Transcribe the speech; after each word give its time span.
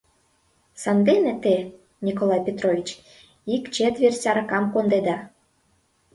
—Сандене 0.81 1.33
те, 1.43 1.55
Николай 2.05 2.41
Петрович, 2.47 2.89
ик 3.55 3.63
четверть 3.75 4.27
аракам 4.29 4.65
кондеда. 4.73 5.17